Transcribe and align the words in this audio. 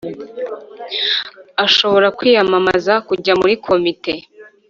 Ashobora 1.65 2.07
kwiyamamaza 2.17 2.93
kujya 3.07 3.33
muri 3.39 3.53
komite 3.65 4.13